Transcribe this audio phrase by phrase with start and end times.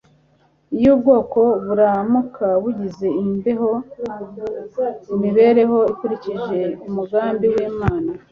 [0.77, 3.07] iyo ubwo bwoko buramuka bugize
[5.13, 8.11] imibereho ikurikije umugambi w'imana